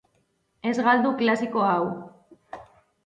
Ez 0.69 0.73
galdu 0.87 1.11
klasiko 1.21 1.67
hau! 1.67 1.85